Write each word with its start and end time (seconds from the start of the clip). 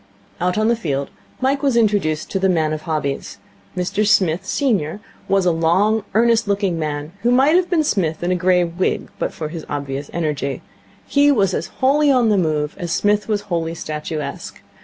Out 0.39 0.57
on 0.57 0.67
the 0.67 0.75
field 0.75 1.11
Mike 1.41 1.61
was 1.61 1.77
introduced 1.77 2.31
to 2.31 2.39
the 2.39 2.49
man 2.49 2.73
of 2.73 2.81
hobbies. 2.89 3.37
Mr 3.77 4.03
Smith, 4.03 4.47
senior, 4.47 4.99
was 5.27 5.45
a 5.45 5.51
long, 5.51 6.03
earnest 6.15 6.47
looking 6.47 6.79
man 6.79 7.11
who 7.21 7.29
might 7.29 7.55
have 7.55 7.69
been 7.69 7.83
Psmith 7.83 8.23
in 8.23 8.31
a 8.31 8.35
grey 8.35 8.63
wig 8.63 9.09
but 9.19 9.31
for 9.31 9.49
his 9.49 9.63
obvious 9.69 10.09
energy. 10.11 10.63
He 11.05 11.31
was 11.31 11.53
as 11.53 11.67
wholly 11.67 12.09
on 12.11 12.29
the 12.29 12.37
move 12.39 12.75
as 12.79 12.91
Psmith 12.91 13.27
was 13.27 13.41
wholly 13.41 13.75
statuesque. 13.75 14.63